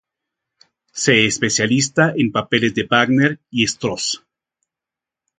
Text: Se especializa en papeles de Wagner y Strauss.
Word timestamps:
Se 0.93 1.27
especializa 1.27 2.11
en 2.17 2.31
papeles 2.31 2.73
de 2.73 2.85
Wagner 2.89 3.39
y 3.51 3.65
Strauss. 3.65 4.23